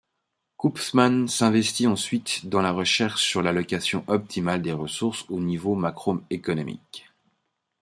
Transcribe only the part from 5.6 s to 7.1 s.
macroéconomique.